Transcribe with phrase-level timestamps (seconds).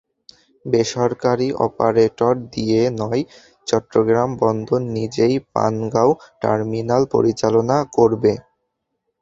[0.65, 3.23] বেসরকারি অপারেটর দিয়ে নয়,
[3.67, 8.33] চট্টগ্রাম বন্দর নিজেই পানগাঁও টার্মিনাল পরিচালনা করবে।